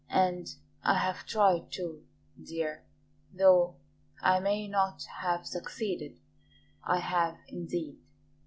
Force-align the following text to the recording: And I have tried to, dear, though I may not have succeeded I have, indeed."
And 0.09 0.55
I 0.83 0.95
have 0.97 1.27
tried 1.27 1.71
to, 1.73 2.03
dear, 2.43 2.83
though 3.31 3.75
I 4.19 4.39
may 4.39 4.67
not 4.67 5.03
have 5.19 5.45
succeeded 5.45 6.17
I 6.83 6.97
have, 6.97 7.37
indeed." 7.47 7.99